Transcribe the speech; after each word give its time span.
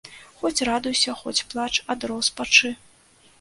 Хоць 0.37 0.63
радуйся, 0.69 1.15
хоць 1.19 1.45
плач 1.51 1.71
ад 1.95 2.09
роспачы. 2.13 2.73